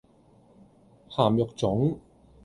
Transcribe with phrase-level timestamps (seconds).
[1.11, 1.99] 鹹肉粽